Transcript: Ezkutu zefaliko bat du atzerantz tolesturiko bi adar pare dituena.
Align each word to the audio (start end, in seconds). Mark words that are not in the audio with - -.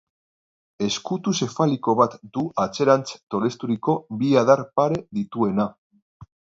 Ezkutu 0.85 1.33
zefaliko 1.39 1.95
bat 2.01 2.17
du 2.39 2.47
atzerantz 2.65 3.07
tolesturiko 3.37 3.99
bi 4.23 4.35
adar 4.45 4.69
pare 4.81 5.03
dituena. 5.23 5.73